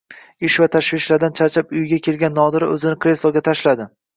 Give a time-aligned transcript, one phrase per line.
[0.47, 3.91] Ish va tashvishlardan charchab uyiga kelgan Nodira o`zini kresloga tashladi